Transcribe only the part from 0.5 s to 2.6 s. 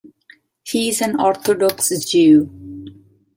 He is an Orthodox Jew.